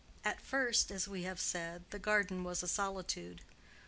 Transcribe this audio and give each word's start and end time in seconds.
At 0.25 0.41
first, 0.41 0.89
as 0.91 1.07
we 1.07 1.25
have 1.25 1.39
said, 1.39 1.83
the 1.91 1.99
garden 1.99 2.43
was 2.43 2.63
a 2.63 2.67
solitude. 2.67 3.43